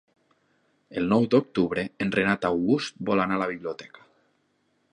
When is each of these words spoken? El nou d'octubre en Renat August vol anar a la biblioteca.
El 1.01 1.05
nou 1.11 1.27
d'octubre 1.35 1.83
en 2.05 2.13
Renat 2.15 2.47
August 2.49 2.97
vol 3.11 3.23
anar 3.27 3.37
a 3.39 3.43
la 3.43 3.49
biblioteca. 3.53 4.09